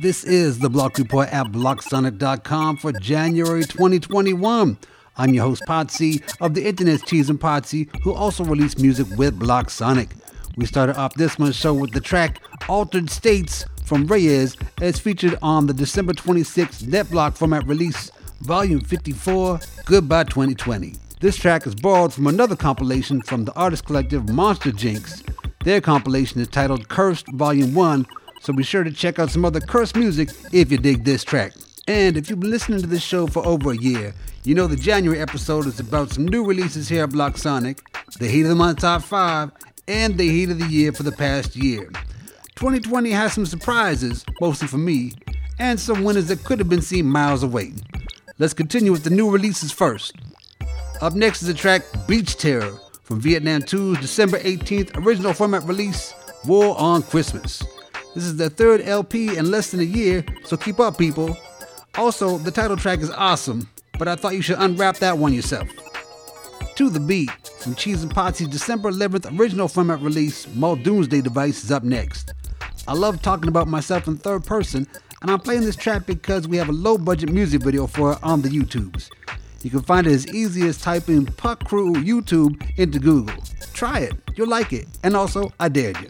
[0.00, 4.78] This is the Block Report at blocksonic.com for January 2021.
[5.18, 9.38] I'm your host, Potsy, of the Internet's Cheese and Potsy, who also released music with
[9.38, 10.08] Block Sonic.
[10.56, 15.36] We started off this month's show with the track Altered States from Reyes, as featured
[15.42, 20.94] on the December 26th NetBlock format release, Volume 54, Goodbye 2020.
[21.20, 25.22] This track is borrowed from another compilation from the artist collective Monster Jinx.
[25.62, 28.06] Their compilation is titled Cursed Volume 1,
[28.40, 31.52] so be sure to check out some other cursed music if you dig this track.
[31.86, 34.14] And if you've been listening to this show for over a year,
[34.44, 37.82] you know the January episode is about some new releases here at Block Sonic,
[38.18, 39.50] the heat of the month top 5,
[39.86, 41.90] and the heat of the year for the past year.
[42.56, 45.12] 2020 has some surprises, mostly for me,
[45.58, 47.72] and some winners that could have been seen miles away.
[48.38, 50.14] Let's continue with the new releases first.
[51.02, 56.14] Up next is the track Beach Terror from Vietnam 2's December 18th original format release,
[56.46, 57.62] War on Christmas.
[58.14, 61.36] This is their third LP in less than a year, so keep up, people.
[61.96, 65.68] Also, the title track is awesome, but I thought you should unwrap that one yourself.
[66.74, 71.70] To the Beat from Cheese and Potsy's December 11th original format release, Muldoomsday Device is
[71.70, 72.32] up next.
[72.88, 74.88] I love talking about myself in third person,
[75.22, 78.18] and I'm playing this track because we have a low budget music video for it
[78.24, 79.08] on the YouTubes.
[79.62, 83.36] You can find it as easy as typing Puck Crew YouTube into Google.
[83.72, 86.08] Try it, you'll like it, and also, I dared you.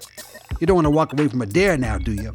[0.60, 2.32] You don't want to walk away from a dare now, do you?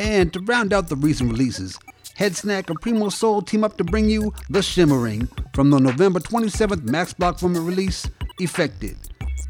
[0.00, 1.78] And to round out the recent releases,
[2.16, 6.18] Head Snack and Primo Soul team up to bring you The Shimmering from the November
[6.18, 8.08] 27th Max Block Format release,
[8.40, 8.96] Effected.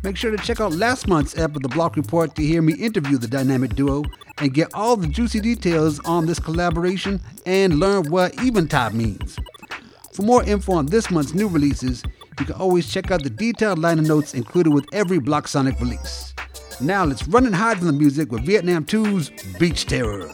[0.03, 2.75] Make sure to check out last month's ep of the Block Report to hear me
[2.75, 4.03] interview the dynamic duo
[4.39, 9.39] and get all the juicy details on this collaboration and learn what Eventide means.
[10.13, 12.03] For more info on this month's new releases,
[12.39, 16.35] you can always check out the detailed liner notes included with every Block Sonic release.
[16.81, 20.33] Now let's run and hide from the music with Vietnam 2's Beach Terror.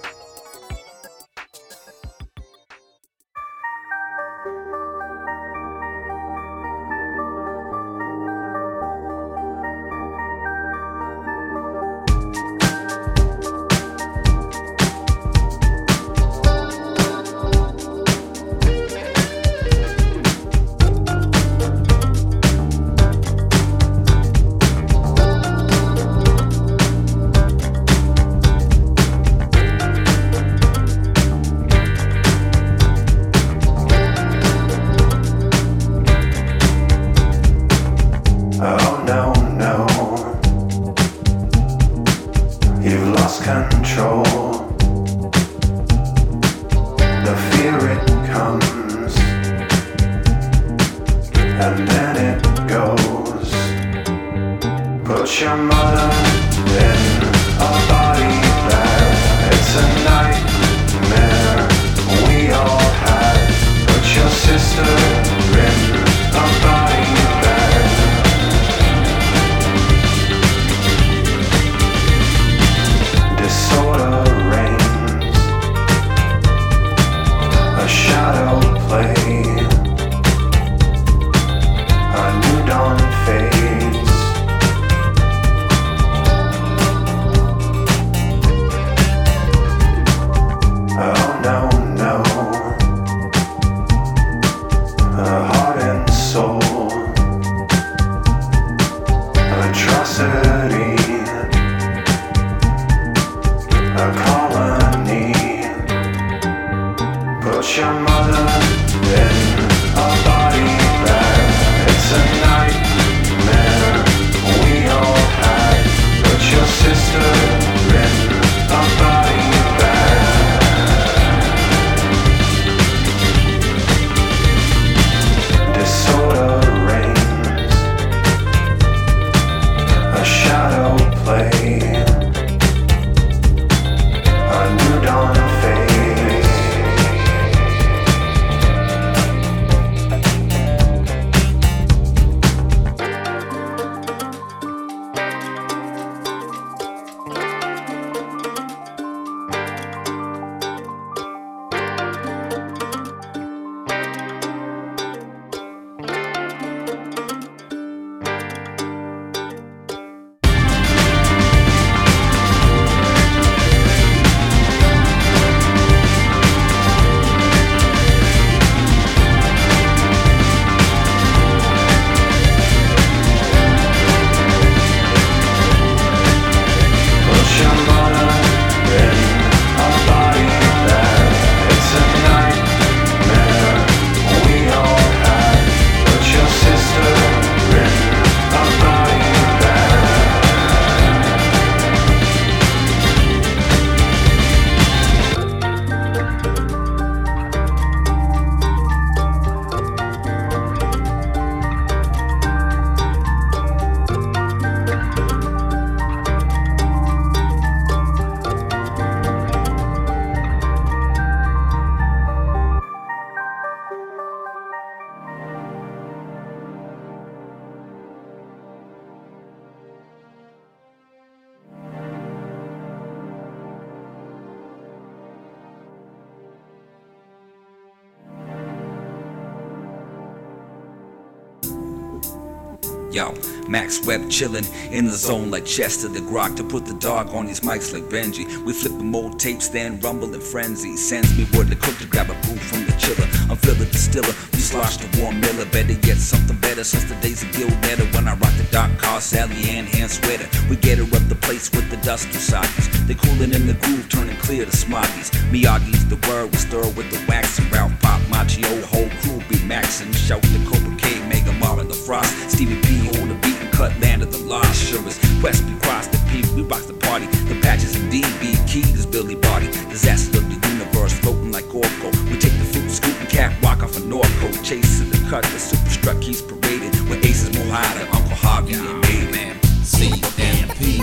[233.68, 237.46] Max Webb chillin' in the zone like Chester the Grok to put the dog on
[237.46, 238.46] these mics like Benji.
[238.64, 240.96] We flippin' old tapes, then rumble in frenzy.
[240.96, 243.28] Sends me word to cook to grab a brew from the chiller.
[243.50, 245.64] I'm fillin' the distiller, we slosh the warm miller.
[245.66, 248.04] Better get something better since the days of Gil better.
[248.14, 250.48] When I rock the dark car, Sally Ann hand sweater.
[250.68, 253.06] We get her up the place with the dust Usagi's.
[253.06, 255.30] They coolin' in the groove, turning clear to Smoggies.
[255.50, 260.12] Miyagi's the word, we stir with the wax and Pop, Macchio, whole crew be maxin'.
[260.14, 264.22] Shout the Cobra K, Mega Marlin, the Frost, Stevie P on the beat cut land
[264.22, 264.82] of the lost.
[264.88, 267.26] Sure as West we cross the peak, we box the party.
[267.50, 272.08] The patches of DB, Keys, Billy Body, disaster of the universe, floating like Orko.
[272.30, 275.58] We take the fruit, scoop and cat, walk off a Norco, chasing the cut, the
[275.58, 279.62] super struck, he's paraded with aces Mohada, Uncle Harvey, and Maid Man.
[279.84, 280.98] C and P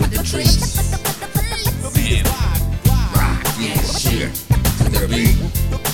[0.00, 0.90] with the trees.
[1.94, 2.24] Man,
[3.14, 5.87] rock, yeah, shit to the beat.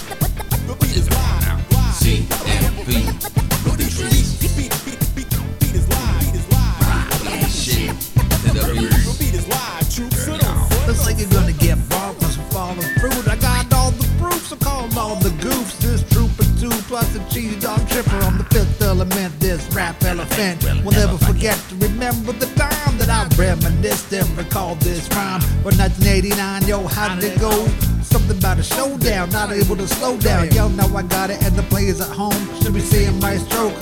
[29.47, 30.51] Not able to slow down.
[30.53, 32.33] Yo, now I got it, and the players at home
[32.63, 33.74] should be seeing my cause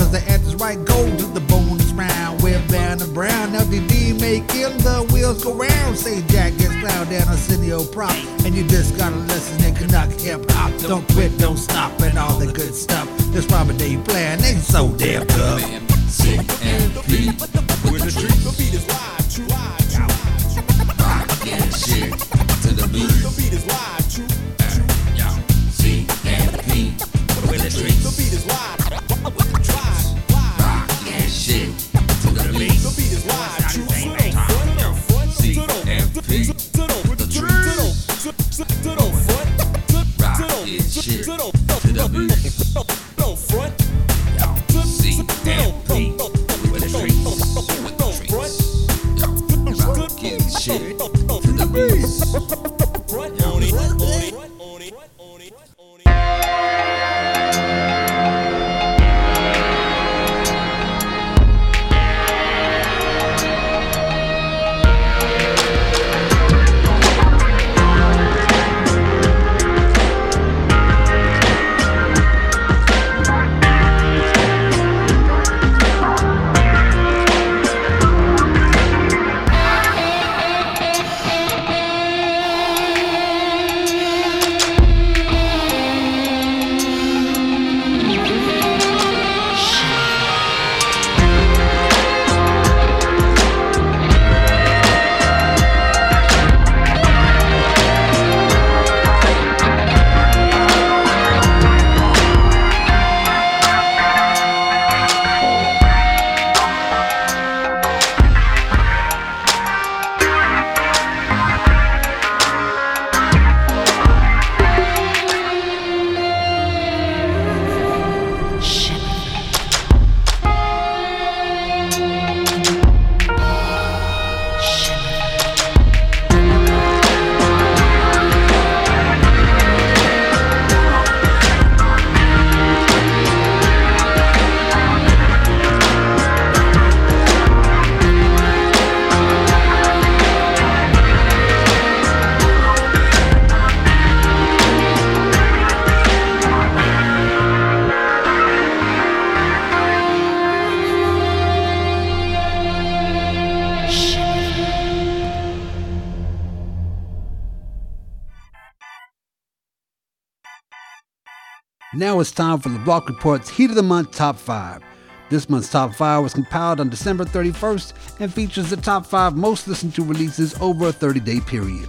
[162.22, 164.80] it's time for the Block Report's Heat of the Month Top 5.
[165.28, 169.66] This month's Top 5 was compiled on December 31st and features the top 5 most
[169.66, 171.88] listened to releases over a 30 day period.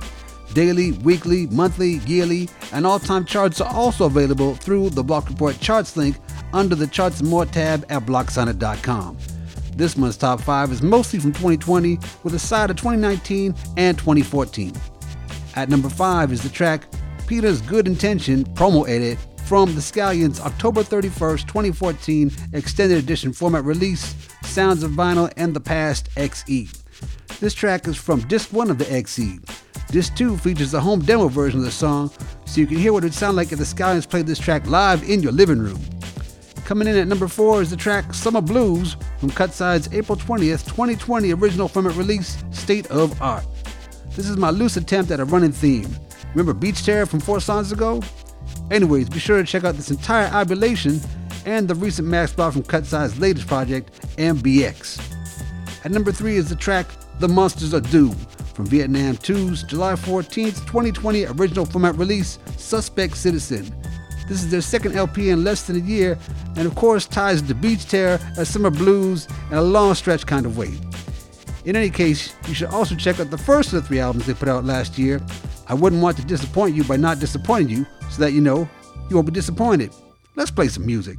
[0.56, 5.60] Daily, weekly, monthly, yearly, and all time charts are also available through the Block Report
[5.60, 6.16] charts link
[6.52, 9.16] under the Charts and More tab at BlockSonic.com.
[9.76, 14.74] This month's top 5 is mostly from 2020 with a side of 2019 and 2014.
[15.56, 16.88] At number 5 is the track
[17.28, 19.20] Peter's Good Intention promo edit
[19.54, 25.60] from the Scallions October 31st, 2014 extended edition format release, Sounds of Vinyl and the
[25.60, 26.76] Past XE.
[27.40, 29.48] This track is from disc 1 of the XE.
[29.92, 32.10] Disc 2 features a home demo version of the song,
[32.46, 34.66] so you can hear what it would sound like if the Scallions played this track
[34.66, 35.80] live in your living room.
[36.66, 41.32] Coming in at number four is the track Summer Blues from Cutside's April 20th, 2020
[41.32, 43.46] original format release, State of Art.
[44.16, 45.96] This is my loose attempt at a running theme.
[46.32, 48.02] Remember Beach Terror from four songs ago?
[48.72, 51.00] Anyways, be sure to check out this entire obulation
[51.46, 55.02] and the recent Max Block from Cutside's latest project, MBX.
[55.86, 56.88] At number three is the track
[57.20, 58.12] The Monsters Are Due
[58.54, 63.74] from Vietnam 2's July 14th, 2020 original format release, Suspect Citizen.
[64.28, 66.18] This is their second LP in less than a year,
[66.56, 70.46] and of course ties the beach terror, a summer blues, and a long stretch kind
[70.46, 70.72] of way.
[71.66, 74.34] In any case, you should also check out the first of the three albums they
[74.34, 75.22] put out last year.
[75.68, 78.68] I wouldn't want to disappoint you by not disappointing you, so that you know
[79.10, 79.92] you won't be disappointed.
[80.36, 81.18] Let's play some music.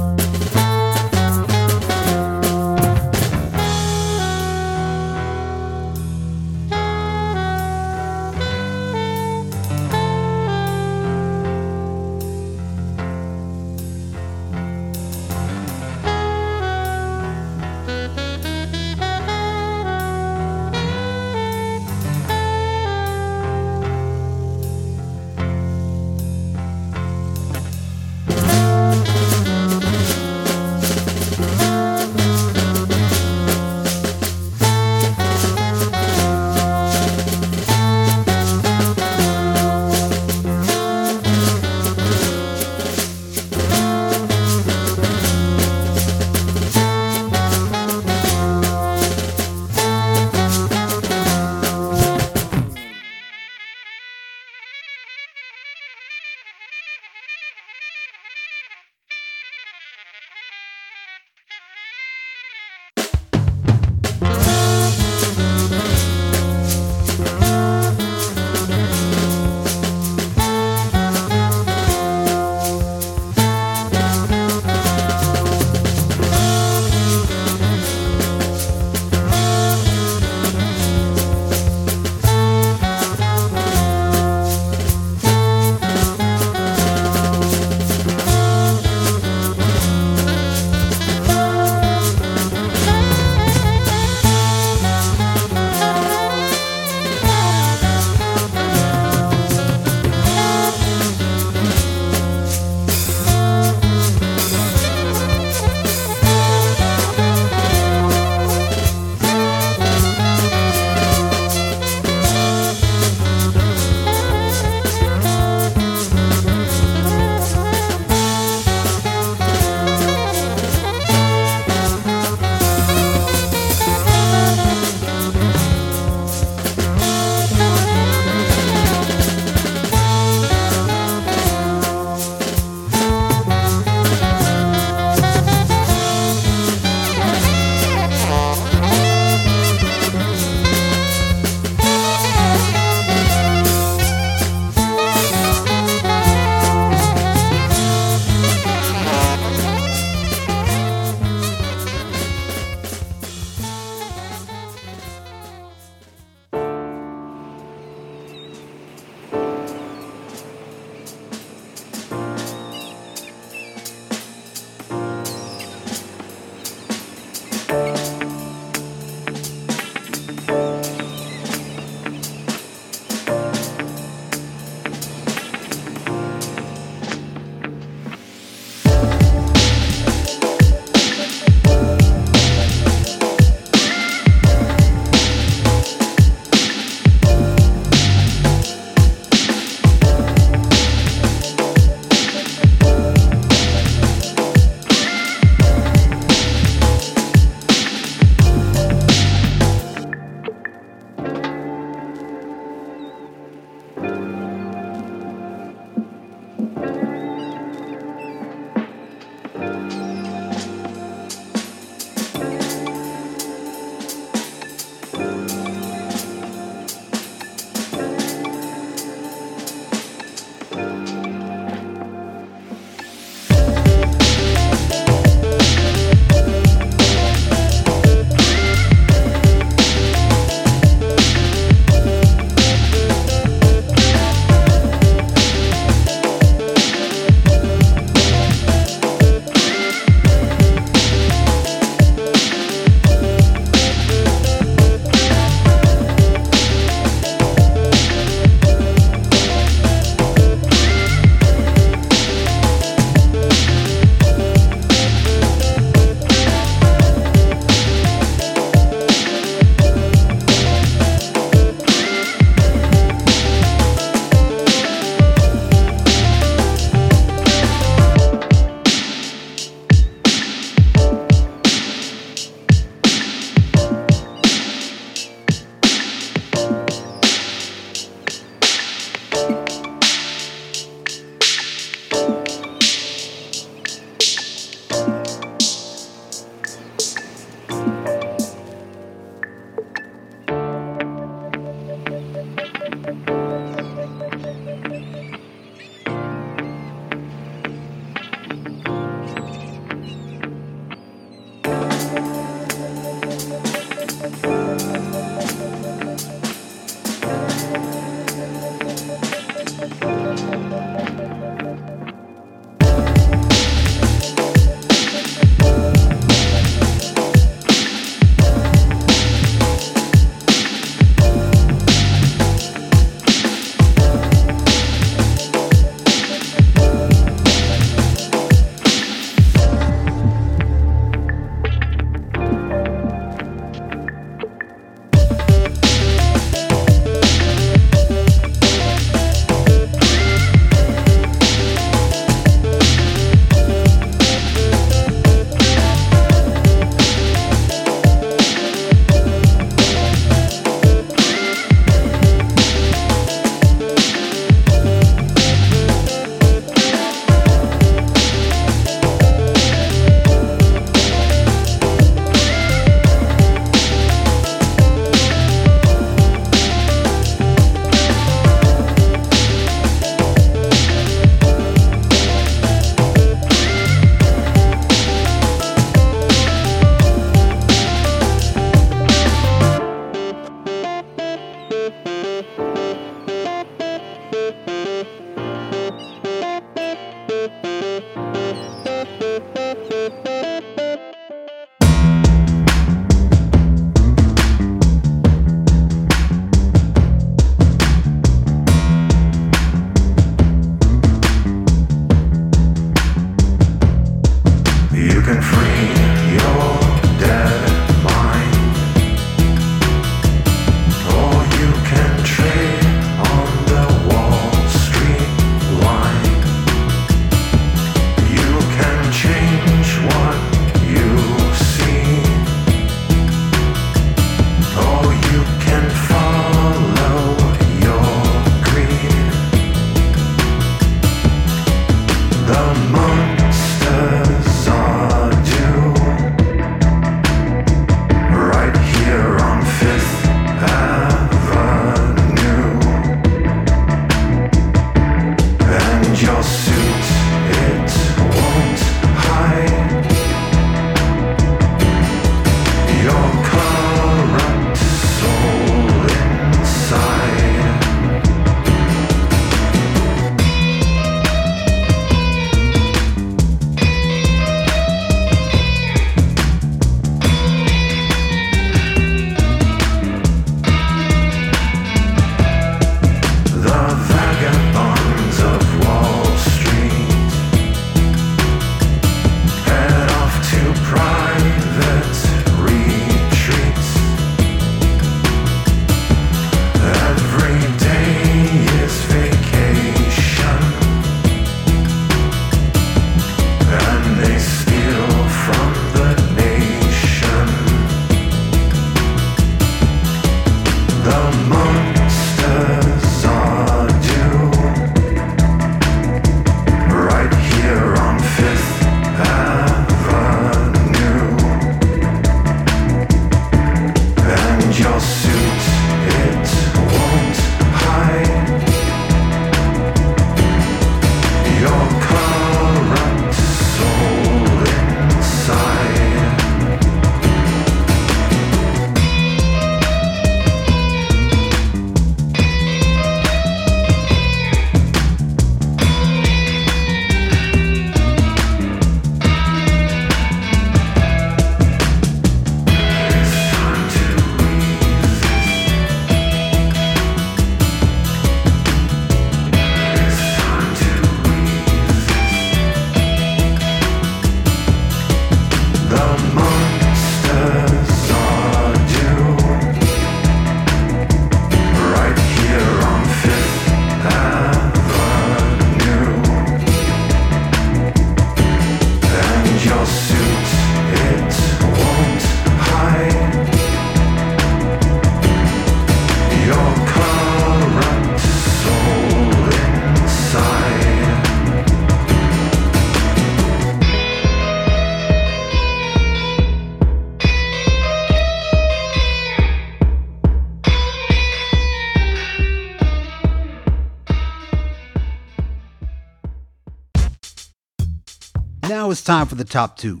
[598.94, 600.00] It's time for the top two.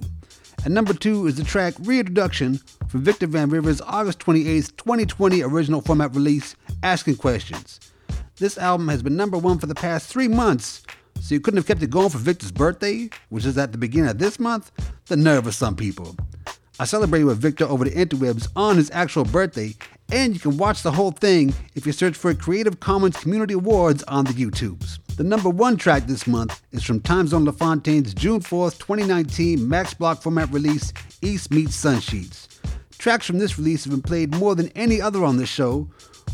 [0.64, 5.80] And number two is the track Reintroduction from Victor Van River's August 28, 2020 original
[5.80, 6.54] format release,
[6.84, 7.80] Asking Questions.
[8.36, 10.84] This album has been number one for the past three months,
[11.20, 14.10] so you couldn't have kept it going for Victor's birthday, which is at the beginning
[14.10, 14.70] of this month?
[15.06, 16.14] The nerve of some people.
[16.78, 19.74] I celebrated with Victor over the interwebs on his actual birthday,
[20.12, 24.04] and you can watch the whole thing if you search for Creative Commons Community Awards
[24.04, 25.00] on the YouTubes.
[25.16, 29.94] The number one track this month is from Time Zone LaFontaine's June 4th, 2019 Max
[29.94, 32.48] Block format release, East Meets Sunsheets.
[32.98, 35.88] Tracks from this release have been played more than any other on this show,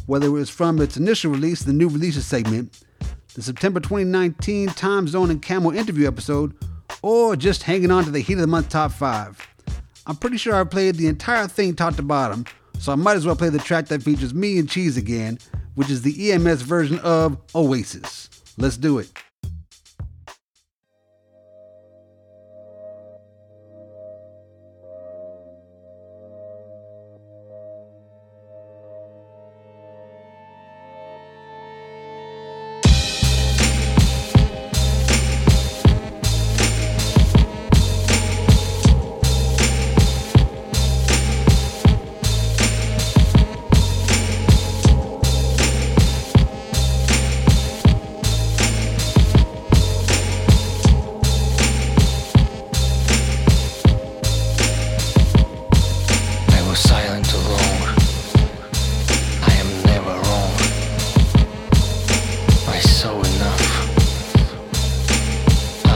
[0.07, 2.83] whether it was from its initial release, the new releases segment,
[3.35, 6.55] the September 2019 Time Zone and Camel interview episode,
[7.03, 9.47] or just hanging on to the Heat of the Month top 5.
[10.07, 12.47] I'm pretty sure I played the entire thing top to bottom,
[12.79, 15.39] so I might as well play the track that features me and Cheese again,
[15.75, 18.30] which is the EMS version of Oasis.
[18.61, 19.30] Let's do it.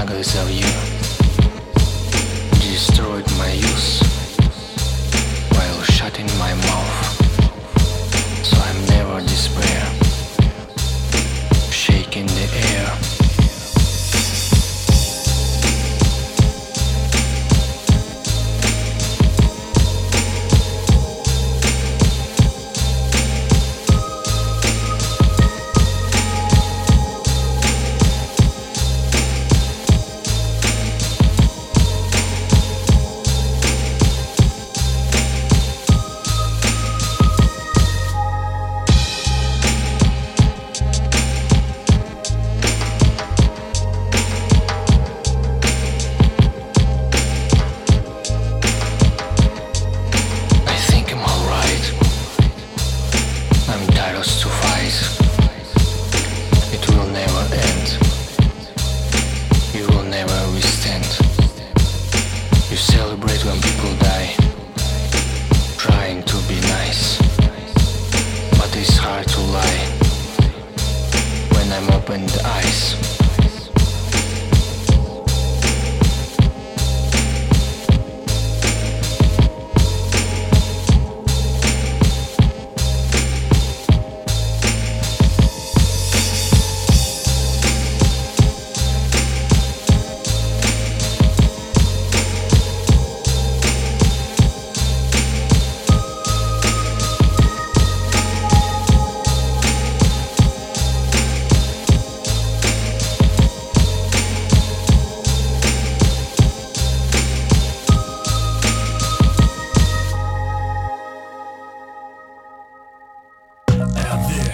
[0.06, 0.66] Chicago of you
[2.60, 4.02] destroyed my youth
[5.52, 6.83] while shutting my mouth.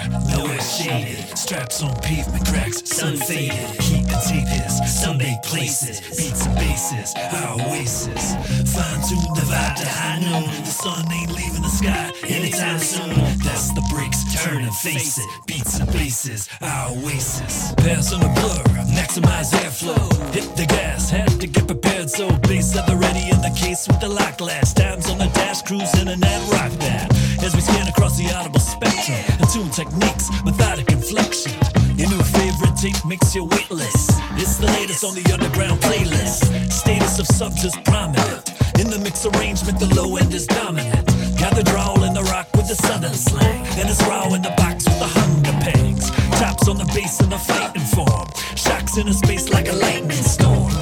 [0.01, 1.39] trap, no it's shaded.
[1.39, 3.53] Straps on pavement cracks, sun faded.
[3.81, 6.01] Heat and tape his, sunbaked places.
[6.17, 8.35] Beats and bases, our oasis.
[8.73, 10.51] Fine tune divide to high noon.
[10.65, 13.15] The sun ain't leaving the sky anytime soon.
[13.45, 15.27] That's the brakes, turn and face it.
[15.47, 17.75] Beats and bases, our oasis.
[17.77, 18.63] Pass on the blur,
[18.95, 20.35] maximize airflow.
[20.35, 21.90] Hit the gas, had to get prepared.
[22.11, 24.77] So bass at the ready in the case with the lock last.
[24.77, 27.07] Times on the dash, cruising in that rock band.
[27.39, 29.23] As we scan across the audible spectrum,
[29.55, 31.55] tune techniques, methodic inflection.
[31.95, 34.11] Your new favorite tape makes you weightless.
[34.35, 36.51] It's the latest on the underground playlist.
[36.73, 38.59] Status of subs is prominent.
[38.83, 41.07] In the mix arrangement, the low end is dominant.
[41.39, 43.65] Gather drawl in the rock with the southern slang.
[43.79, 46.11] And it's raw in the box with the hunger pegs.
[46.43, 48.27] Taps on the bass in the fighting form.
[48.57, 50.73] Shocks in a space like a lightning storm.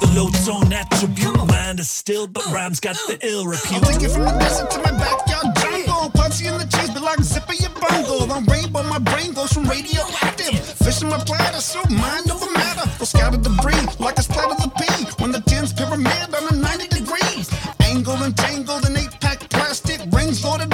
[0.00, 3.28] The low tone pull mind is still but uh, rams got the uh.
[3.28, 3.72] ill repute.
[3.72, 6.10] I'll take it from the desert to my backyard jungle.
[6.10, 8.30] Punchy in the cheese, be like zipper your bungle.
[8.32, 10.60] On rainbow, my brain goes from radioactive.
[10.84, 12.88] Fish in my platter, so mind over matter.
[12.98, 15.04] Go scatter debris like a splat of the pea.
[15.22, 17.50] When the tin's pyramid on a 90 degrees.
[17.80, 20.00] Angled and tangled in eight pack plastic.
[20.12, 20.72] Rings loaded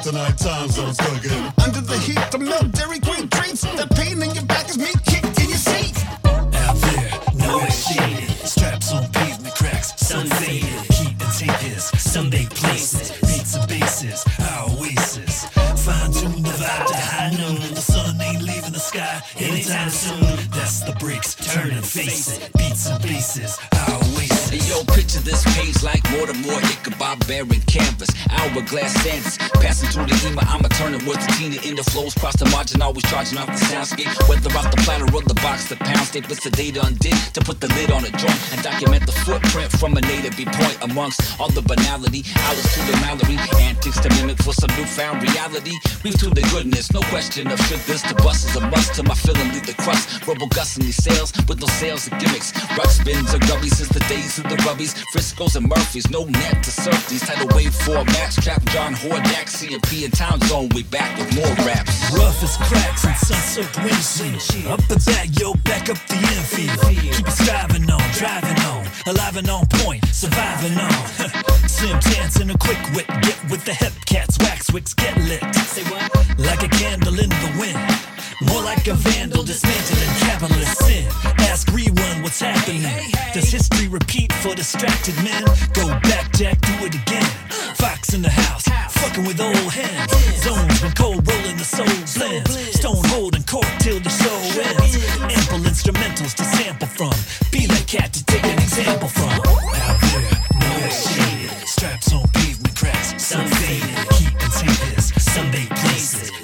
[0.00, 1.52] five to nine time zones cooking.
[1.64, 3.62] Under the heat, the milk, Dairy Queen treats.
[3.62, 5.96] The pain in your back is me kicked in your seat.
[6.24, 8.28] Out there, no machine.
[8.44, 10.68] Straps on pavement cracks, sun faded.
[10.92, 13.10] Heat and takers, Sunday places.
[13.20, 15.46] Beats and bases, our oasis.
[15.84, 17.74] Fine tune the vibe to high noon.
[17.74, 20.20] The sun ain't leaving the sky anytime soon.
[20.50, 22.50] That's the bricks, turn and face it.
[22.56, 24.29] Beats and bases, our oasis.
[24.70, 28.06] Yo, picture this page like more and more Ichabod bearing canvas.
[28.30, 30.46] Hourglass Sanders, passing through the ema.
[30.46, 32.14] I'ma turn it words to Tina in the flows.
[32.14, 34.06] Cross the margin, always charging off the soundscape.
[34.30, 37.40] Whether off the platter or the box, the pound staple, it's the data undid to
[37.42, 41.18] put the lid on a joint and document the footprint from a native point amongst
[41.40, 42.22] all the banality.
[42.46, 45.74] Alice to the Mallory, antics to mimic for some newfound reality.
[46.06, 49.02] We've to the goodness, no question of should this to bust is a must to
[49.02, 50.22] my feeling leave the crust.
[50.28, 52.54] Rubble Gus in these sales with no sales and gimmicks.
[52.78, 54.96] Rock spins are gubby since the days of the rubbies.
[55.12, 58.40] Frisco's and Murphys, no net to surf these tidal wave formats.
[58.42, 60.68] Trap John Hordak, CMP and Town Zone.
[60.74, 62.12] We back with more raps.
[62.12, 64.66] Rough as cracks and sun-soaked windshield.
[64.66, 66.80] Up the back, yo, back up the infield.
[67.12, 71.48] Keep it striving on, driving on, alive and on point, surviving on.
[71.68, 75.42] Slim chance a quick wit, get with the hep cats, wax wicks, get lit.
[75.54, 76.38] Say what?
[76.38, 77.99] Like a candle in the wind.
[78.42, 81.04] More like a vandal dismantling capitalist sin.
[81.40, 82.88] Ask rerun what's happening.
[83.34, 85.44] Does history repeat for distracted men?
[85.74, 87.30] Go back, Jack, do it again.
[87.74, 88.64] Fox in the house,
[88.96, 90.10] fucking with old hands.
[90.42, 91.84] Zones when cold rolling the soul
[92.16, 92.56] blends.
[92.78, 94.96] Stone holding cork till the show ends.
[95.20, 97.12] Ample instrumentals to sample from.
[97.52, 99.28] Be that cat to take an example from.
[99.28, 100.30] Out there,
[100.64, 101.68] no shaded.
[101.68, 103.84] Straps on pavement cracks, sun faded.
[104.16, 106.39] Heat containers, sunbathed places.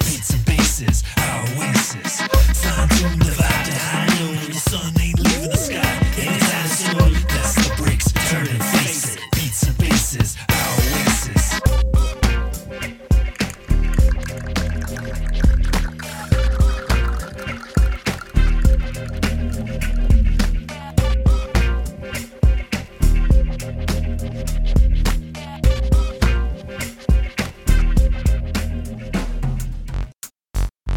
[0.79, 2.21] Bases, our oasis.
[2.61, 3.26] Fine tune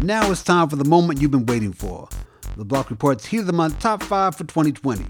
[0.03, 2.09] Now it's time for the moment you've been waiting for.
[2.57, 5.05] The Block Report's Heat of the Month Top 5 for 2020.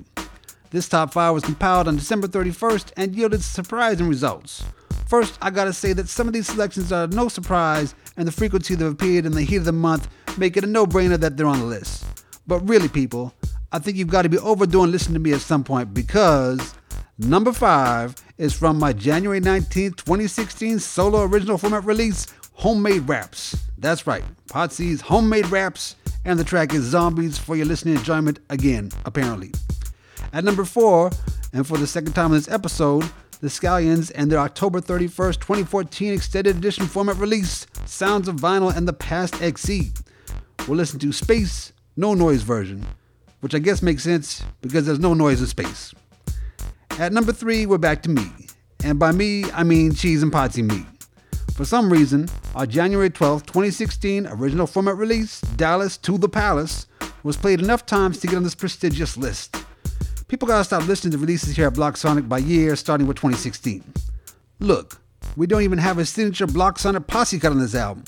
[0.72, 4.66] This top 5 was compiled on December 31st and yielded surprising results.
[5.08, 8.76] First, I gotta say that some of these selections are no surprise, and the frequency
[8.76, 11.48] they've appeared in the heat of the month make it a no brainer that they're
[11.48, 12.04] on the list.
[12.46, 13.34] But really, people,
[13.72, 16.74] I think you've got to be overdoing listening to me at some point because
[17.18, 23.58] number 5 is from my January 19th, 2016 solo original format release, Homemade Raps.
[23.78, 28.92] That's right, Potsy's Homemade Raps, and the track is Zombies for your listening enjoyment again,
[29.06, 29.52] apparently.
[30.34, 31.10] At number four,
[31.54, 33.10] and for the second time in this episode,
[33.42, 38.88] the Scallions and their October 31st, 2014 extended edition format release, Sounds of Vinyl and
[38.88, 40.00] the Past XE.
[40.68, 42.86] We'll listen to Space, No Noise version,
[43.40, 45.94] which I guess makes sense because there's no noise in space.
[47.00, 48.30] At number three, we're back to me.
[48.84, 50.86] And by me, I mean Cheese and Potsy me.
[51.56, 56.88] For some reason, our January 12, 2016 original format release, Dallas to the Palace,
[57.24, 59.56] was played enough times to get on this prestigious list.
[60.28, 63.84] People gotta stop listening to releases here at Block Sonic by year, starting with 2016.
[64.60, 65.02] Look,
[65.36, 68.04] we don't even have a signature Block Sonic posse cut on this album.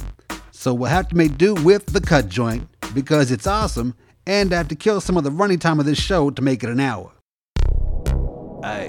[0.52, 4.58] So we'll have to make do with the cut joint because it's awesome, and I
[4.58, 6.80] have to kill some of the running time of this show to make it an
[6.80, 7.12] hour.
[8.64, 8.88] Hey.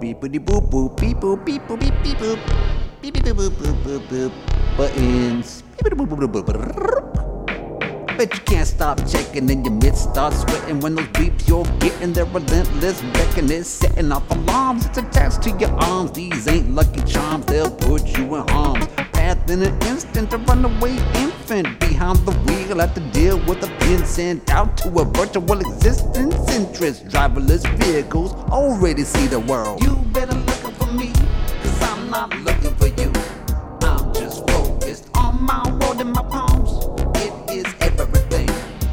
[0.00, 2.77] Beepity boop boop, beep boop, beep boop, beep beep boop.
[4.76, 5.62] Buttons.
[8.16, 12.12] Bet you can't stop checking and your mitts start sweating when those beeps you're getting.
[12.12, 14.86] They're relentless, beckoning, setting off alarms.
[14.86, 16.12] It's attached to your arms.
[16.12, 20.32] These ain't lucky charms, they'll put you in harm's path in an instant.
[20.32, 24.88] A runaway infant behind the wheel have to deal with a pin sent out to
[25.00, 26.34] a virtual existence.
[26.54, 29.82] Interest driverless vehicles already see the world.
[29.82, 31.12] You better look up for me,
[32.10, 33.12] I'm looking for you.
[33.82, 36.86] I'm just focused on my world and my palms.
[37.16, 38.46] It is everything.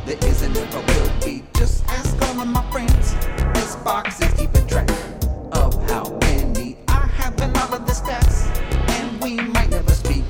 [0.05, 1.43] There is and never will be.
[1.55, 3.15] Just ask all of my friends.
[3.53, 4.89] This box is keeping track
[5.53, 8.49] of how many I have in all of the stats.
[8.99, 10.25] And we might never speak.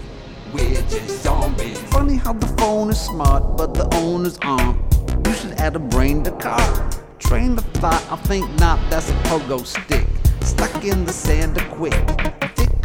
[0.53, 1.79] We're just zombies.
[1.89, 4.77] Funny how the phone is smart, but the owners aren't.
[5.25, 6.89] You should add a brain to car.
[7.17, 8.79] Train the thought, I think not.
[8.91, 10.05] That's a pogo stick.
[10.41, 12.34] Stuck in the sand or quick.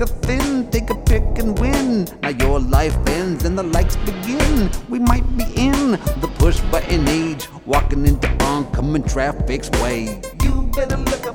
[0.01, 2.09] Or thin, take a pick and win.
[2.23, 4.71] Now your life ends and the lights begin.
[4.89, 5.91] We might be in
[6.23, 10.23] the push button age, walking into oncoming traffic's way.
[10.43, 11.27] You better look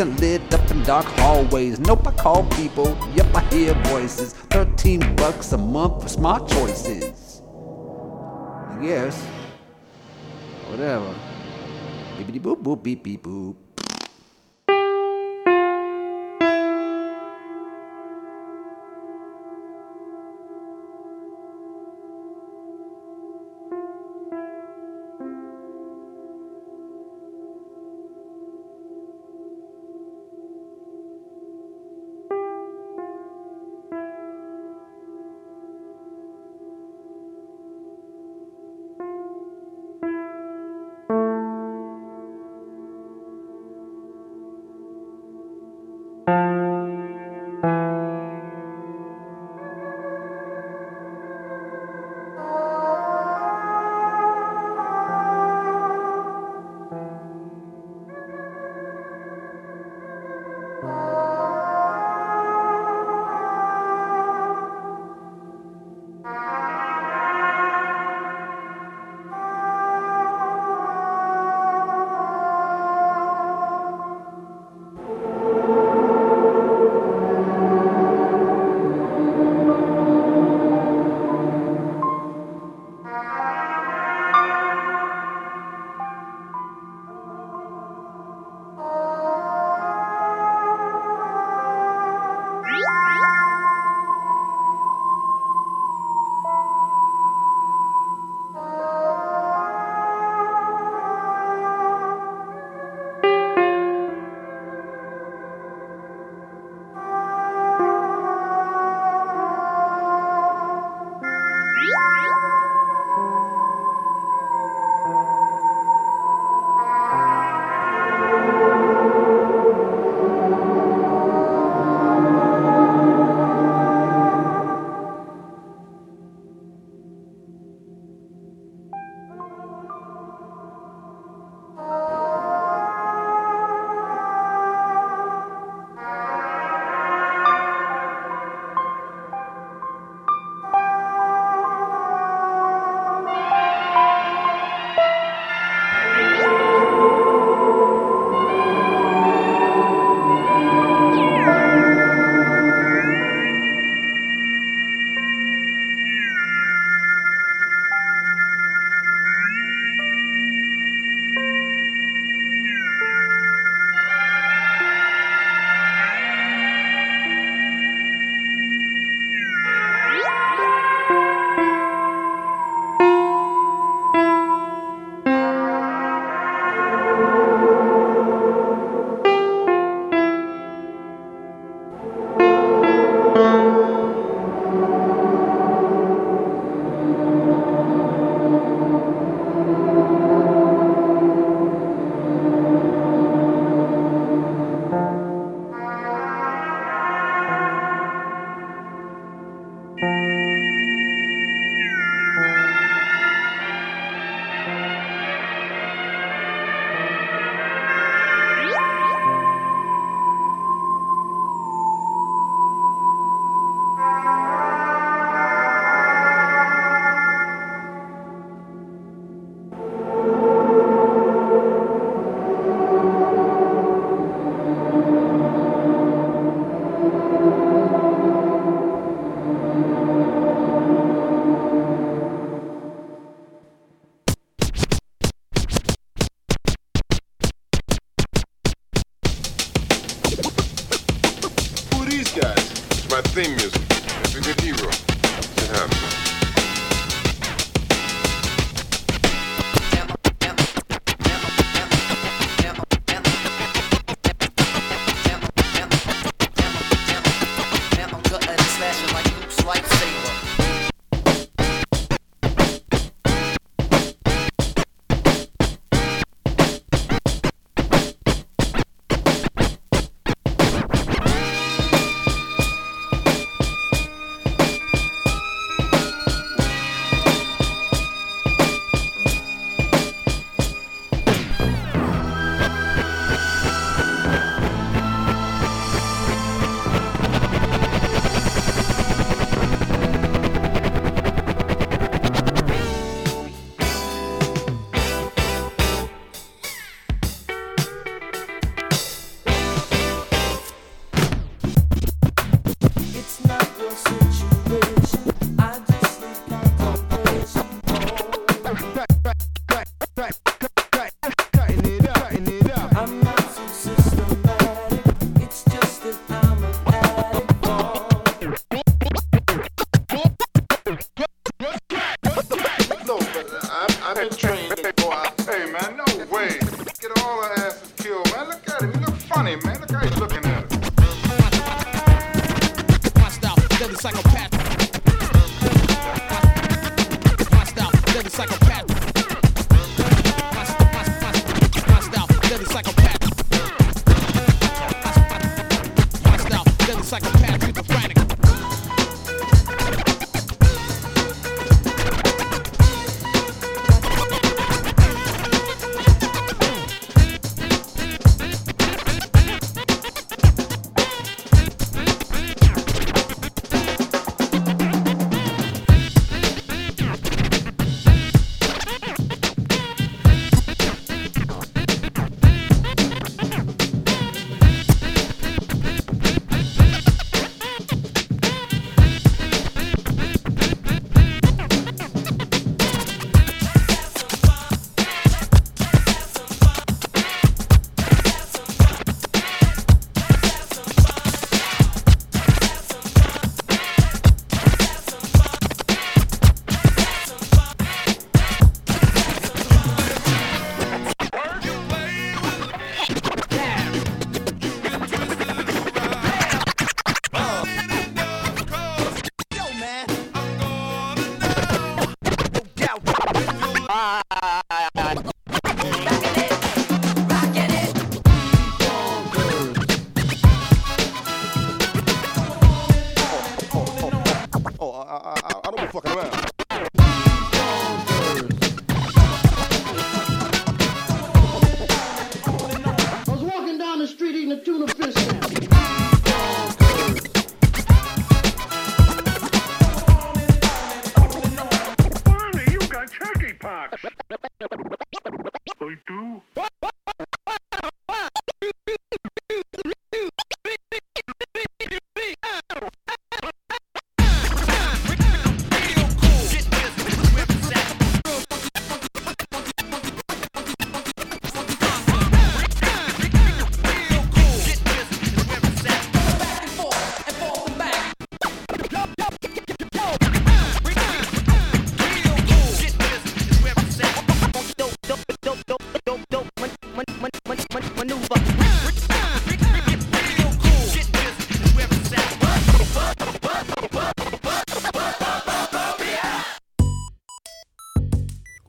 [0.00, 1.80] isn't lit up in dark hallways.
[1.80, 2.96] Nope, I call people.
[3.16, 4.32] Yep, I hear voices.
[4.54, 7.42] Thirteen bucks a month for smart choices.
[8.68, 9.20] I guess.
[10.70, 11.12] Whatever.
[12.16, 13.56] Beepity boop boop beep beep boop.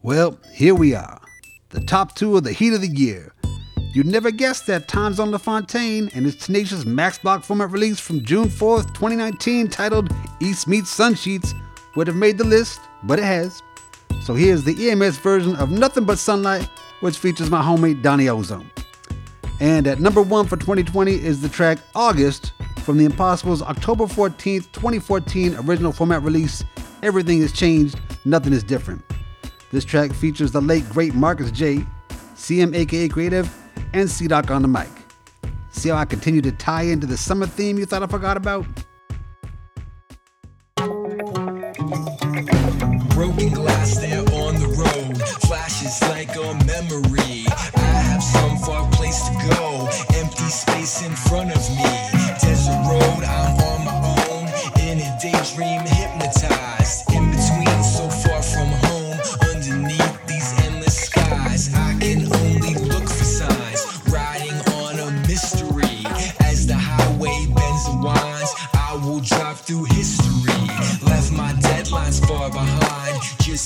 [0.10, 1.22] Well, here we are,
[1.70, 3.32] the top two of the heat of the year.
[3.94, 8.26] You'd never guess that Times on LaFontaine and his tenacious Max Block format release from
[8.26, 11.54] June 4th, 2019, titled East Meets Sun Sheets,
[11.96, 13.62] would have made the list, but it has.
[14.24, 16.68] So here's the EMS version of Nothing But Sunlight,
[17.02, 18.72] which features my homie Donnie Ozone.
[19.60, 24.72] And at number one for 2020 is the track August from the Impossible's October 14th,
[24.72, 26.64] 2014 original format release,
[27.04, 29.04] Everything Has Changed, Nothing Is Different.
[29.72, 31.86] This track features the late great Marcus J,
[32.36, 33.48] CM aka Creative,
[33.94, 34.90] and C Doc on the mic.
[35.72, 38.66] See how I continue to tie into the summer theme you thought I forgot about?
[43.14, 47.46] Broken glass there on the road, flashes like a memory.
[47.76, 51.84] I have some far place to go, empty space in front of me.
[52.42, 54.00] Desert road, I'm on my
[54.32, 54.48] own,
[54.82, 56.59] in a daydream, hypnotized.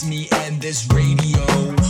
[0.05, 1.82] Me and this radio.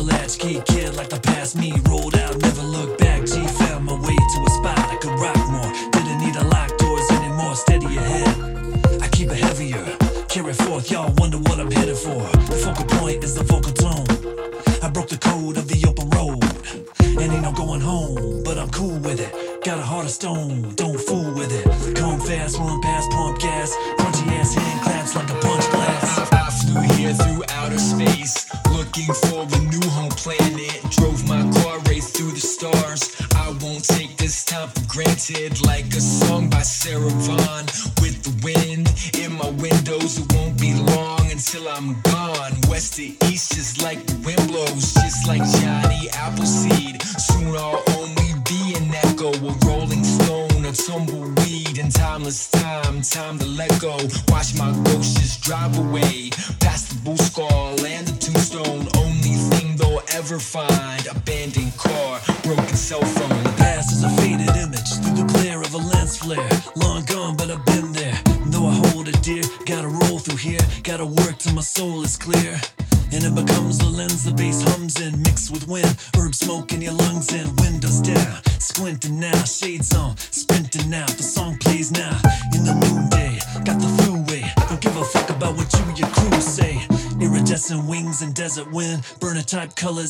[0.00, 1.72] The latchkey kid, like the past me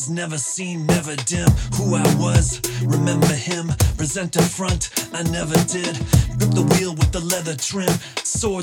[0.01, 1.49] colors never seen, never dim.
[1.75, 3.67] Who I was, remember him.
[3.97, 6.20] Present a front, I never did.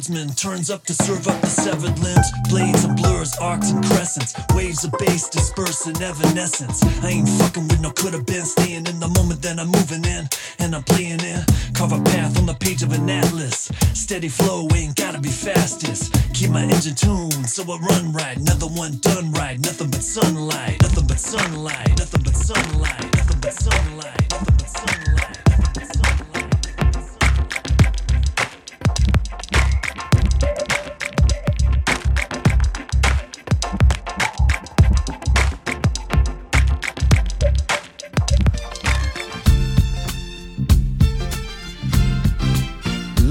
[0.08, 2.32] Swordsman turns up to serve up the severed limbs.
[2.48, 4.32] Blades and blurs, arcs and crescents.
[4.54, 6.82] Waves of bass disperse in evanescence.
[7.04, 8.46] I ain't fucking with no coulda been.
[8.46, 10.26] Staying in the moment, then I'm moving in.
[10.60, 11.44] And I'm playing in.
[11.74, 13.70] Carve a path on the page of an atlas.
[13.92, 16.14] Steady flow ain't gotta be fastest.
[16.32, 18.38] Keep my engine tuned so I run right.
[18.38, 19.58] Another one done right.
[19.60, 20.80] Nothing but sunlight.
[20.80, 21.98] Nothing but sunlight.
[21.98, 23.12] Nothing but sunlight.
[23.14, 24.30] Nothing but sunlight.
[24.30, 25.07] Nothing but sunlight.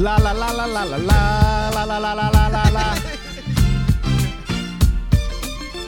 [0.07, 2.95] La la la la la la la la la la la la la.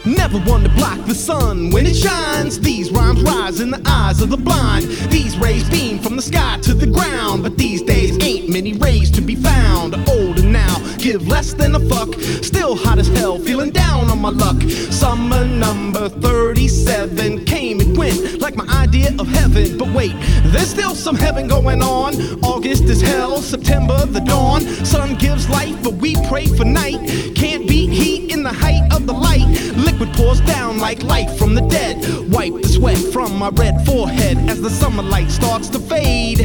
[0.04, 2.60] Never one to block the sun when it shines.
[2.60, 4.88] These rhymes rise in the eyes of the blind.
[5.10, 7.44] These rays beam from the sky to the ground.
[7.44, 9.96] But these days ain't many rays to be found.
[10.10, 12.14] Older now, give less than a fuck.
[12.44, 14.62] Still hot as hell, feeling down on my luck.
[14.92, 19.78] Summer number 37 came and went like my idea of heaven.
[19.78, 20.16] But wait,
[20.54, 22.16] there's still some heaven going on.
[22.44, 24.62] August is hell, September the dawn.
[24.94, 27.00] Sun gives life, but we pray for night.
[27.36, 29.48] Can't beat heat in the height of the light.
[29.76, 31.98] Liquid pours down like light from the dead.
[32.32, 36.42] Wipe the sweat from my red forehead as the summer light starts to fade.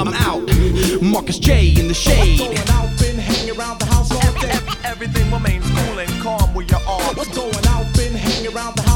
[0.00, 0.46] I'm out.
[1.00, 2.38] Marcus J in the shade.
[2.38, 4.52] Going out, been hanging around the house all day.
[4.84, 7.14] Everything remains cool and calm where you are.
[7.14, 8.91] What's going out, been hanging around the house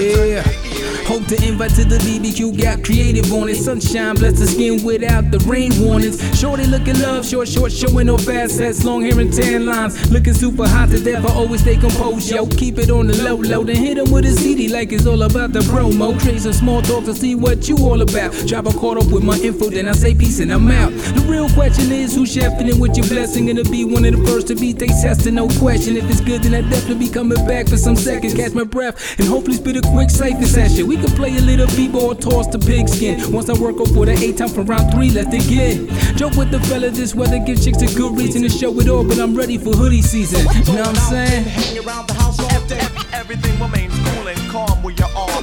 [0.00, 0.61] Yeah.
[1.06, 3.56] Hope to invite to the BBQ, got creative on it.
[3.56, 6.22] Sunshine, bless the skin without the rain warnings.
[6.38, 10.10] Shorty looking love, short, short, showing no fast sets, long hair and tan lines.
[10.10, 12.46] Looking super hot to death, I always stay composed, yo.
[12.46, 15.22] Keep it on the low, low, then hit him with a CD like it's all
[15.22, 16.12] about the promo.
[16.38, 18.32] Some small talk to see what you all about.
[18.46, 20.92] Drop a caught up with my info, then I say peace and I'm out.
[20.92, 23.46] The real question is who's chefing it with your blessing?
[23.46, 25.96] Gonna be one of the first to be taste testing, no question.
[25.96, 28.34] If it's good, then I definitely be coming back for some seconds.
[28.34, 30.86] Catch my breath and hopefully spit a quick safety session.
[30.86, 33.32] We can play a little b-ball, toss the pigskin.
[33.32, 35.88] Once I work up for the eight time from round three, let's begin.
[36.16, 39.04] Joke with the fella, this weather give chicks a good reason to show it all,
[39.04, 40.46] but I'm ready for hoodie season.
[40.66, 41.44] You know what I'm saying?
[41.44, 42.80] Hanging around the house all day.
[43.12, 45.42] Everything remains cool and calm where you are.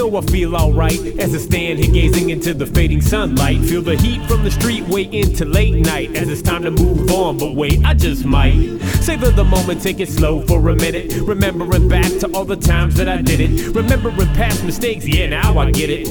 [0.00, 3.60] Know I feel alright as I stand here gazing into the fading sunlight.
[3.60, 7.10] Feel the heat from the street way into late night as it's time to move
[7.10, 7.36] on.
[7.36, 11.12] But wait, I just might savor the moment, take it slow for a minute.
[11.22, 13.74] Remembering back to all the times that I did it.
[13.74, 16.06] Remembering past mistakes, yeah, now I get it.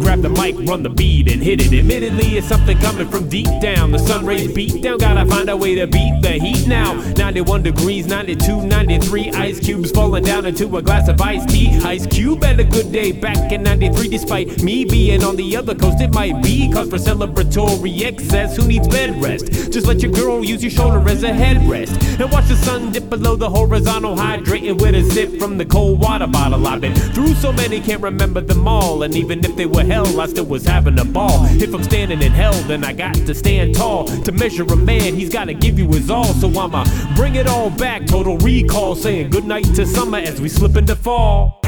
[0.00, 1.78] Grab the mic, run the beat, and hit it.
[1.78, 3.92] Admittedly, it's something coming from deep down.
[3.92, 6.94] The sun rays beat down, gotta find a way to beat the heat now.
[7.16, 11.68] 91 degrees, 92, 93, ice cubes falling down into a glass of iced tea.
[11.84, 15.74] Ice Cube and a good day back in 93, despite me being on the other
[15.74, 16.00] coast.
[16.00, 18.56] It might be cause for celebratory excess.
[18.56, 19.72] Who needs bed rest?
[19.72, 22.20] Just let your girl use your shoulder as a headrest.
[22.20, 26.00] And watch the sun dip below the horizontal, hydrating with a sip from the cold
[26.00, 26.66] water bottle.
[26.66, 29.02] I've been through so many, can't remember them all.
[29.02, 31.44] And even if they were hell, I still was having a ball.
[31.62, 34.06] If I'm standing in hell, then I got to stand tall.
[34.06, 36.32] To measure a man, he's gotta give you his all.
[36.34, 36.84] So I'ma
[37.16, 38.06] bring it all back.
[38.06, 41.60] Total recall, saying goodnight to summer as we slip into fall.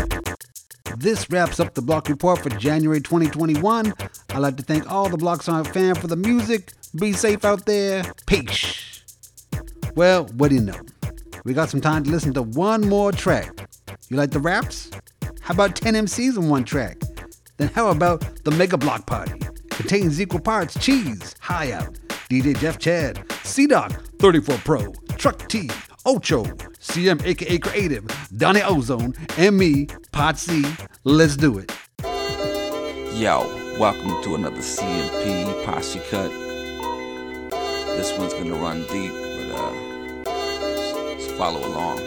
[0.97, 3.95] This wraps up the Block Report for January 2021.
[4.31, 6.73] I'd like to thank all the Block Sonic fans for the music.
[6.99, 8.05] Be safe out there.
[8.27, 9.05] Peace.
[9.95, 10.81] Well, what do you know?
[11.45, 13.69] We got some time to listen to one more track.
[14.09, 14.91] You like the raps?
[15.41, 17.01] How about 10 MCs in one track?
[17.57, 19.41] Then how about the Mega Block Party?
[19.71, 25.71] Contains equal parts cheese, high out, DJ Jeff Chad, C Doc, 34 Pro, Truck T,
[26.05, 26.45] Ocho,
[26.81, 28.05] CM aka Creative,
[28.37, 30.65] Donnie Ozone, and me, Potsy.
[31.05, 31.73] Let's do it.
[33.15, 33.47] Yo,
[33.79, 36.31] welcome to another CMP Posse Cut.
[37.97, 41.99] This one's gonna run deep, but uh, just follow along.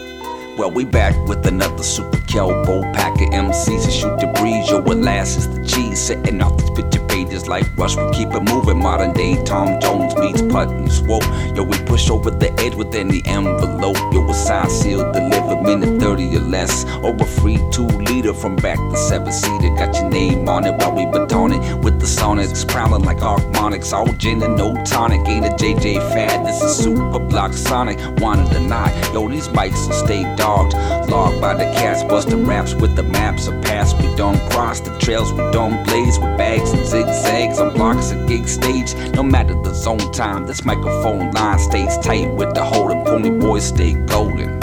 [0.58, 4.70] Well, we back with another super Kelbo pack of MCs to shoot the breeze.
[4.70, 6.00] Yo, what is the cheese.
[6.00, 7.96] Setting off these picture pages like Rush.
[7.96, 8.78] We keep it moving.
[8.78, 11.02] Modern day Tom Jones meets Putney's.
[11.02, 11.20] Whoa,
[11.56, 13.98] yo, we push over the edge with any envelope.
[14.14, 16.86] Yo, a signed, sealed, delivered, minute 30 or less.
[17.04, 19.70] Or a free two liter from back the seven seater.
[19.76, 22.68] Got your name on it while we baton it with the sonics.
[22.68, 23.94] Prowling like harmonics.
[23.94, 25.28] All gin and no tonic.
[25.28, 26.46] Ain't a JJ fad.
[26.46, 28.00] This is super block sonic.
[28.20, 28.92] One deny.
[29.14, 30.74] Yo, these mics will stay dogged.
[31.10, 34.00] Logged by the cats, busting raps with the maps of past.
[34.02, 38.28] We don't cross the trails, we don't blaze with bags and zigzags on blocks and
[38.28, 38.96] gig stage.
[39.14, 43.05] No matter the zone time, this microphone line stays tight with the holding.
[43.05, 44.61] Pony boys stay golden.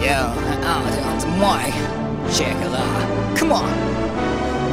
[0.00, 0.32] Yeah,
[0.64, 1.74] out on the mic.
[2.32, 3.36] Check it out.
[3.36, 3.92] Come on.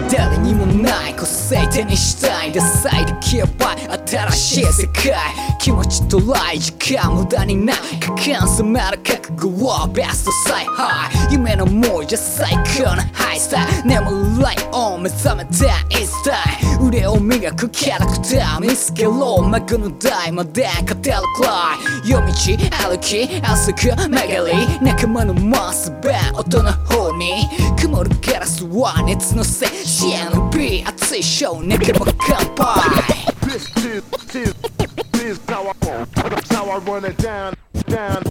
[0.10, 3.76] 誰にもない個性手にしたいダサいで消えば
[4.07, 5.15] 新しい世界
[5.59, 15.51] 気持ちとライ時間無駄にない果敢迫る覚悟をベスト最ハイ夢の思いじゃ最高のハイスタイル眠るライオン目覚めた
[15.99, 27.49] いスタイル腕を磨くキャラクター見つけろ幕の台まで勝てるくらい夜道歩き浅く曲がり仲間のモスバー音の方に
[27.81, 33.14] 曇るガラスは熱のせい CNB 熱いショーネケバ乾杯
[33.55, 34.03] This, this,
[34.33, 34.55] this,
[35.13, 36.07] this how I,
[36.51, 37.55] how I run it down,
[37.87, 38.23] down.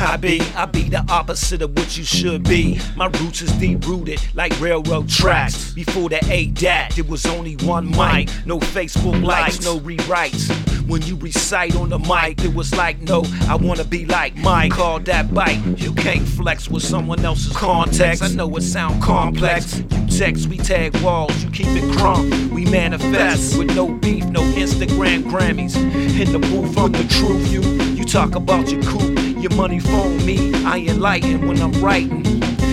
[0.00, 2.78] I be, I be the opposite of what you should be.
[2.96, 5.72] My roots is deep rooted like railroad tracks.
[5.72, 8.30] Before the ADAT, there was only one mic.
[8.46, 10.50] No Facebook likes, no rewrites.
[10.88, 14.72] When you recite on the mic, it was like, no, I wanna be like Mike.
[14.72, 15.60] Call that bite.
[15.76, 18.22] You can't flex with someone else's context.
[18.22, 19.80] I know it sound complex.
[19.80, 21.42] You text, we tag walls.
[21.42, 22.50] You keep it crunk.
[22.50, 25.76] We manifest with no beef, no Instagram Grammys.
[25.76, 27.50] In the booth, I'm the truth.
[27.52, 29.18] You talk about your coupe.
[29.36, 32.22] Your money phone me, I enlighten when I'm writing.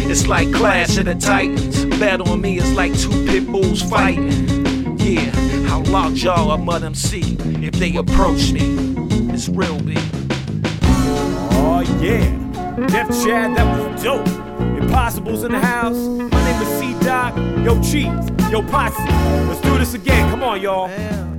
[0.10, 1.86] It's like Clash of the Titans.
[2.00, 4.98] Bet on me, it's like two pit bulls fighting.
[4.98, 5.30] Yeah,
[5.68, 8.62] how loud y'all are mud MC if they approach me.
[9.34, 10.00] It's real big.
[11.52, 12.24] Oh yeah,
[12.88, 14.28] Def Chad, that was dope.
[14.82, 15.98] Impossible's in the house.
[15.98, 17.36] My name is C Doc.
[17.66, 19.04] Yo Cheese, yo Posse.
[19.50, 20.30] Let's do this again.
[20.30, 21.35] Come on, y'all.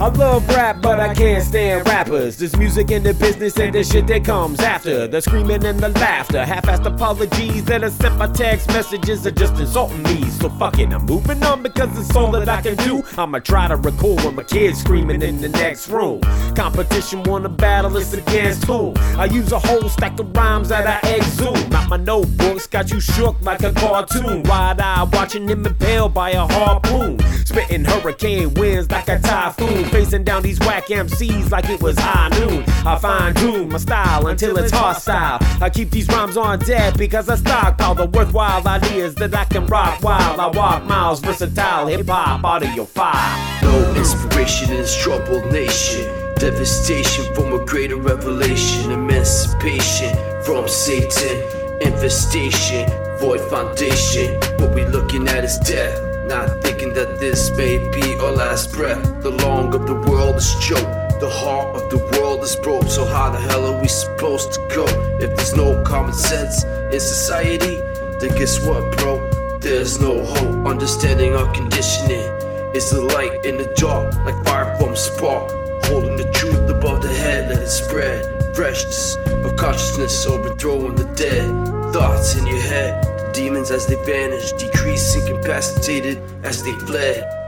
[0.00, 2.36] I love rap, but I can't stand rappers.
[2.36, 5.06] There's music in the business and the shit that comes after.
[5.06, 6.44] The screaming and the laughter.
[6.44, 10.24] Half-assed apologies that are sent by text messages are just insulting me.
[10.30, 13.04] So fuck it, I'm moving on because it's all that I can do.
[13.16, 16.20] I'ma try to record when my kids screaming in the next room.
[16.56, 18.92] Competition wanna battle, it's against who?
[19.16, 21.70] I use a whole stack of rhymes that I exhume.
[21.70, 24.42] Not my notebooks, got you shook like a cartoon.
[24.42, 27.20] Wide eye watching him impaled by a harpoon.
[27.46, 29.83] Spitting hurricane winds like a typhoon.
[29.90, 32.64] Facing down these whack MCs like it was high noon.
[32.86, 35.38] I fine tune my style until it's hostile.
[35.62, 39.66] I keep these rhymes on dead because I stockpile the worthwhile ideas that I can
[39.66, 41.20] rock while I walk miles.
[41.20, 43.62] Versatile hip hop audio file.
[43.62, 46.04] No inspiration in this troubled nation.
[46.36, 48.90] Devastation from a greater revelation.
[48.90, 50.14] Emancipation
[50.44, 51.42] from Satan.
[51.80, 54.34] Infestation, void foundation.
[54.58, 56.13] What we looking at is death.
[56.26, 59.22] Not thinking that this may be our last breath.
[59.22, 61.20] The long of the world is choked.
[61.20, 62.88] The heart of the world is broke.
[62.88, 64.86] So how the hell are we supposed to go?
[65.20, 67.76] If there's no common sense in society,
[68.20, 69.20] then guess what, bro?
[69.58, 70.66] There's no hope.
[70.66, 72.26] Understanding our conditioning
[72.74, 75.50] is the light in the dark, like fire from a spark.
[75.84, 78.56] Holding the truth above the head, let it spread.
[78.56, 81.92] Freshness of consciousness, overthrowing the dead.
[81.92, 87.43] Thoughts in your head, demons as they vanish, decrease incapacitated as they fled.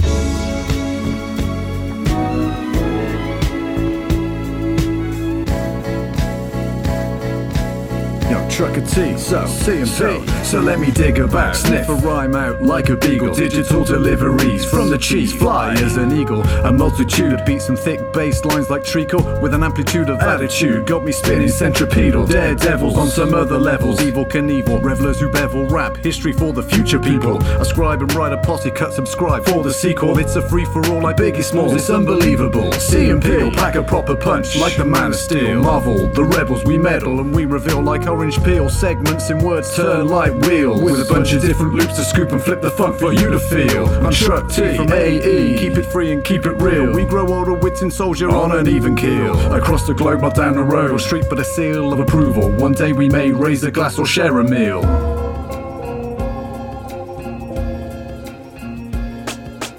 [8.57, 10.27] Truck of tea, so CMP.
[10.43, 13.35] So let me dig about, sniff a rhyme out like a beagle.
[13.35, 16.41] Digital deliveries from the chief, fly as an eagle.
[16.65, 20.87] A multitude of beats and thick bass lines like treacle with an amplitude of attitude.
[20.87, 22.27] Got me spinning centripetal.
[22.27, 23.99] Daredevils on some other levels.
[24.01, 25.99] Evel Knievel, revelers who bevel rap.
[25.99, 27.43] History for the future people.
[27.61, 30.19] I scribe and write a posse, cut, subscribe for the sequel.
[30.19, 31.75] It's a free for all like Biggie Smalls.
[31.75, 32.71] It's unbelievable.
[32.71, 35.61] Peel, pack a proper punch like the Man of Steel.
[35.61, 38.71] Marvel, the rebels, we meddle and we reveal like orange peel.
[38.71, 40.81] Segments in words turn like wheels.
[40.81, 43.41] With a bunch of different loops to scoop and flip the funk for you to
[43.41, 43.89] feel.
[44.07, 45.59] I'm Truck T from AE.
[45.59, 46.93] Keep it free and keep it real.
[46.93, 49.37] We grow older wits and soldier on an even keel.
[49.53, 52.51] Across the globe or down the road, street for the seal of approval.
[52.53, 54.85] One day we may raise a glass or share a meal.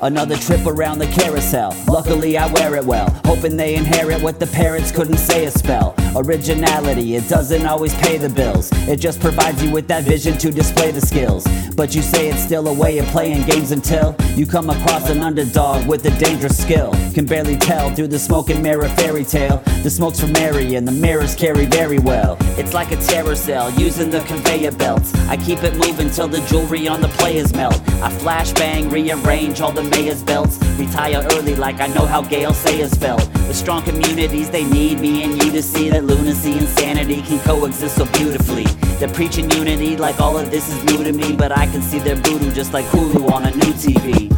[0.02, 1.76] Another trip around the carousel.
[1.88, 3.10] Luckily, I wear it well.
[3.26, 5.96] Hoping they inherit what the parents couldn't say a spell.
[6.18, 8.72] Originality, it doesn't always pay the bills.
[8.88, 11.46] It just provides you with that vision to display the skills.
[11.76, 15.22] But you say it's still a way of playing games until you come across an
[15.22, 16.92] underdog with a dangerous skill.
[17.14, 19.62] Can barely tell through the smoke and mirror fairy tale.
[19.84, 22.36] The smoke's from Mary and the mirrors carry very well.
[22.58, 25.14] It's like a terror cell using the conveyor belts.
[25.28, 27.80] I keep it moving till the jewelry on the players melt.
[28.02, 30.58] I flash bang, rearrange all the mayor's belts.
[30.80, 33.22] Retire early like I know how Gale Sayers felt.
[33.48, 37.40] The strong communities, they need me and you to see that lunacy and sanity can
[37.40, 38.64] coexist so beautifully.
[38.98, 42.00] They're preaching unity like all of this is new to me, but I can see
[42.00, 44.30] their voodoo just like Hulu on a new TV.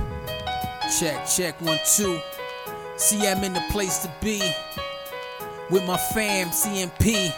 [1.00, 2.20] Check, check, one, two.
[2.98, 4.42] See, I'm in the place to be
[5.70, 7.32] with my fam, CMP.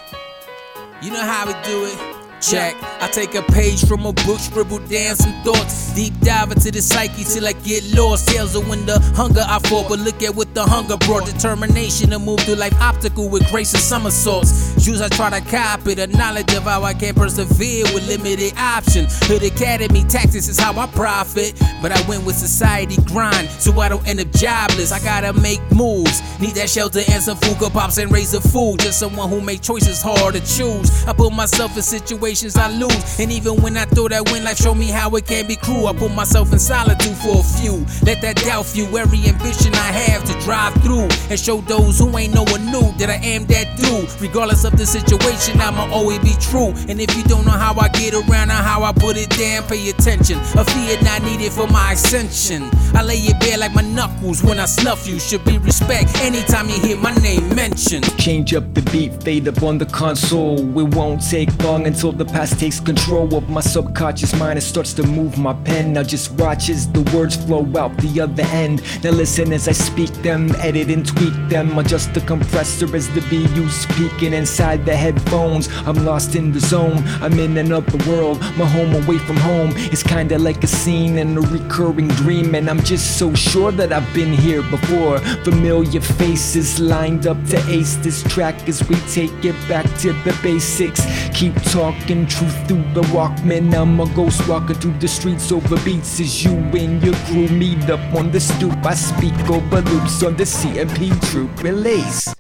[1.02, 2.21] You know how we do it.
[2.42, 2.76] Check.
[3.00, 5.94] I take a page from a book, scribble down some thoughts.
[5.94, 8.30] Deep dive into the psyche till I get lost.
[8.30, 11.26] Sales are when the hunger I fought, but look at what the hunger brought.
[11.28, 14.84] Determination to move through life obstacle with grace and somersaults.
[14.84, 19.20] Shoes I try to copy, the knowledge of how I can persevere with limited options.
[19.28, 23.88] Hood Academy tactics is how I profit, but I went with society grind, so I
[23.88, 24.92] don't end up jobless.
[24.92, 26.22] I gotta make moves.
[26.40, 28.80] Need that shelter and some food, pops and raise a food.
[28.80, 31.06] Just someone who make choices hard to choose.
[31.06, 34.56] I put myself in situations I lose, and even when I thought that win, life
[34.56, 35.88] showed me how it can be cruel.
[35.88, 37.86] I put myself in solitude for a few.
[38.04, 42.18] Let that doubt fuel every ambition I have to drive through and show those who
[42.18, 44.08] ain't no one new that I am that dude.
[44.22, 46.72] Regardless of the situation, I'ma always be true.
[46.88, 49.68] And if you don't know how I get around or how I put it down,
[49.68, 50.40] pay attention.
[50.56, 52.70] A fear not needed for my ascension.
[52.96, 55.20] I lay it bare like my knuckles when I snuff you.
[55.20, 58.08] Should be respect anytime you hear my name mentioned.
[58.18, 60.60] Change up the beat, fade up on the console.
[60.80, 64.94] It won't take long until the past takes control of my subconscious mind and starts
[64.94, 65.94] to move my pen.
[65.94, 68.82] Now just watch as the words flow out the other end.
[69.04, 71.78] Now listen as I speak them, edit and tweak them.
[71.78, 75.70] Adjust the compressor as the BU speaking inside the headphones.
[75.88, 77.04] I'm lost in the zone.
[77.22, 78.40] I'm in another world.
[78.58, 79.72] My home away from home.
[79.94, 83.92] It's kinda like a scene in a recurring dream, and I'm just so sure that
[83.94, 85.20] I've been here before.
[85.44, 90.34] Familiar faces lined up to ace this track as we take it back to the
[90.44, 91.02] basics.
[91.34, 93.74] Keep talking truth through the Walkman.
[93.74, 97.90] I'm a ghost walking through the streets over beats as you and your crew meet
[97.90, 98.86] up on the stoop.
[98.86, 102.34] I speak over loops on the CMP troop release.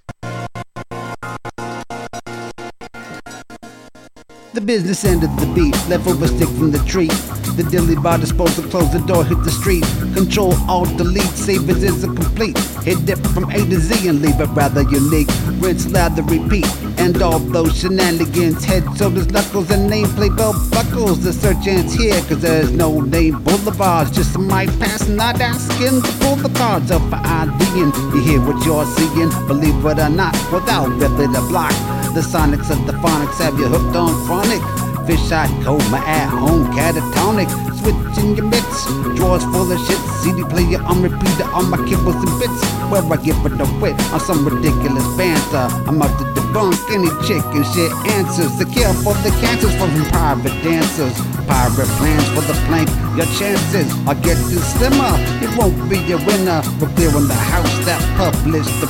[4.53, 7.07] The business end of the beat, leftover stick from the tree.
[7.55, 9.86] The dilly bar disposal, close the door, hit the street.
[10.14, 12.57] Control, alt, delete, save it is a complete.
[12.84, 15.30] Hit dip from A to Z and leave it rather unique.
[15.59, 18.64] Rinse, lather, repeat, and all those shenanigans.
[18.64, 21.24] Head, shoulders, knuckles, and nameplate belt buckles.
[21.24, 24.12] The search ends here, cause there's no name boulevards.
[24.12, 27.91] Just mic pass, not asking to pull the cards up for IDing.
[28.14, 31.72] You hear what you're seeing, believe it or not, without ripping the block.
[32.14, 34.80] The sonics of the phonics have you hooked on chronic.
[35.06, 37.49] Fish eye coma at home catatonic.
[37.82, 38.86] Switching your mitts,
[39.18, 39.97] drawers full of shit.
[40.22, 42.62] CD player on repeater on my kibbles and bits.
[42.93, 45.66] Where I give it wit on some ridiculous banter.
[45.89, 48.54] I'm out to debunk any chick and shit answers.
[48.60, 51.18] To kill for the cancers from private dancers.
[51.49, 52.89] Pirate plans for the plank.
[53.18, 55.18] Your chances are getting slimmer.
[55.41, 56.62] It won't be a winner.
[56.80, 57.99] We're clearing the house that
[58.42, 58.88] published the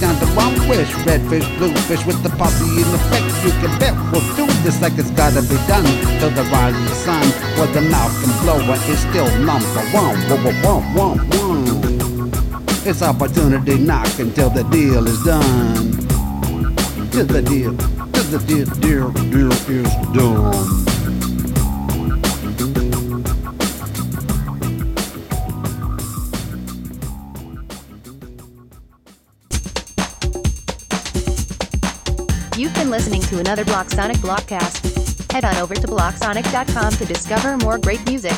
[0.00, 0.90] down to one wish.
[1.06, 3.26] Redfish, bluefish with the posse in effect.
[3.44, 5.86] You can bet we'll do this like it's gotta be done.
[6.18, 7.22] Till the the sun.
[7.56, 10.16] Where the mouth can blow and it's still number one.
[10.30, 12.32] One, one, one, one.
[12.84, 15.92] It's opportunity knock until the deal is done.
[17.10, 17.76] Till the deal,
[18.12, 20.91] till the deal, deal, deal is done.
[32.92, 35.32] Listening to another Block Sonic Blockcast.
[35.32, 38.34] Head on over to blocksonic.com to discover more great music.